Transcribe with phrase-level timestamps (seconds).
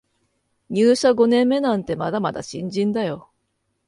[0.71, 3.29] 入社五年目なんてまだまだ新人だよ